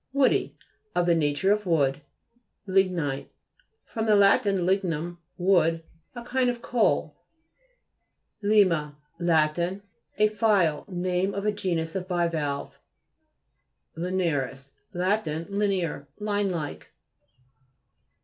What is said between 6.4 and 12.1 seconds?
of coal. LI/MA Lat. A file. Name of a genus of